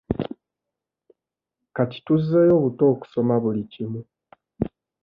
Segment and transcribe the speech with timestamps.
[1.75, 4.01] Kati tuzzeeyo buto okusoma buli kimu.